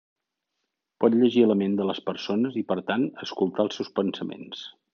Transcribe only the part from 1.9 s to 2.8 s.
les persones i, per